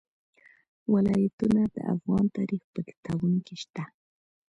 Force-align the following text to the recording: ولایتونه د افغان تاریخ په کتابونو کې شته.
ولایتونه 0.93 1.61
د 1.75 1.77
افغان 1.93 2.25
تاریخ 2.37 2.61
په 2.73 2.79
کتابونو 2.89 3.37
کې 3.45 3.55
شته. 3.63 3.83